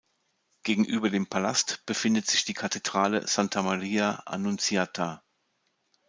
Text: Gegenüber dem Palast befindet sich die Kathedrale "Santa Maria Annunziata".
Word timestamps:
Gegenüber 0.63 1.11
dem 1.11 1.27
Palast 1.27 1.85
befindet 1.85 2.25
sich 2.25 2.43
die 2.43 2.55
Kathedrale 2.55 3.27
"Santa 3.27 3.61
Maria 3.61 4.23
Annunziata". 4.25 5.23